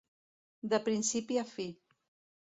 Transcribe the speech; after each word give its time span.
De 0.71 0.79
principi 0.87 1.37
a 1.41 1.43
fi. 1.51 1.67